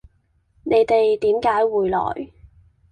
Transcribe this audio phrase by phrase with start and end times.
[0.63, 2.31] 你哋點解會來